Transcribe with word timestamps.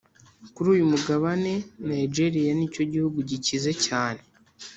kuri 0.53 0.67
uyu 0.75 0.85
mugabane 0.91 1.53
nigeria 1.89 2.51
nicyo 2.55 2.83
gihugu 2.91 3.17
gikize 3.29 3.71
cyane 3.85 4.21